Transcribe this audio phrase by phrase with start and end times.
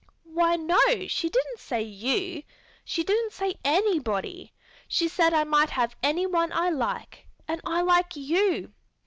[0.23, 2.41] "Why, no, she didn't say you.
[2.83, 4.49] She didn't say _any_body.
[4.87, 8.73] She said I might have anyone I like, and I like you.